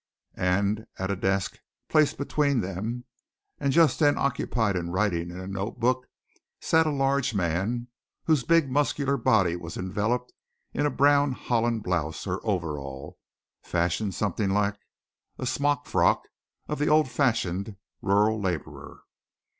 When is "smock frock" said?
15.45-16.27